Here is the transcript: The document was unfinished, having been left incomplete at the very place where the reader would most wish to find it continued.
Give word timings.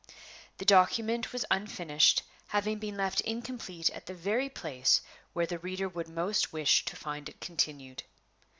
The 0.57 0.65
document 0.65 1.31
was 1.31 1.45
unfinished, 1.51 2.23
having 2.47 2.79
been 2.79 2.97
left 2.97 3.21
incomplete 3.21 3.91
at 3.91 4.07
the 4.07 4.15
very 4.15 4.49
place 4.49 4.99
where 5.33 5.45
the 5.45 5.59
reader 5.59 5.87
would 5.87 6.09
most 6.09 6.51
wish 6.51 6.83
to 6.85 6.95
find 6.95 7.29
it 7.29 7.39
continued. 7.39 8.01